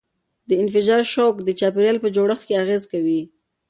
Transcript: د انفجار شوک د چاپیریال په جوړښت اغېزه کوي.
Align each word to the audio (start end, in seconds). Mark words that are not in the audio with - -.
د 0.49 0.51
انفجار 0.63 1.01
شوک 1.13 1.35
د 1.43 1.49
چاپیریال 1.59 1.97
په 2.03 2.09
جوړښت 2.15 2.47
اغېزه 2.61 2.87
کوي. 2.93 3.21